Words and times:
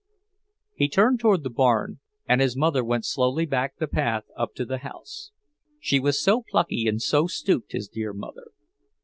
He 0.73 0.89
turned 0.89 1.19
toward 1.19 1.43
the 1.43 1.51
barn, 1.51 1.99
and 2.27 2.41
his 2.41 2.57
mother 2.57 2.83
went 2.83 3.05
slowly 3.05 3.45
back 3.45 3.77
the 3.77 3.85
path 3.85 4.23
up 4.35 4.55
to 4.55 4.65
the 4.65 4.79
house. 4.79 5.29
She 5.79 5.99
was 5.99 6.19
so 6.23 6.43
plucky 6.49 6.87
and 6.87 6.99
so 6.99 7.27
stooped, 7.27 7.73
his 7.73 7.87
dear 7.87 8.11
mother! 8.11 8.45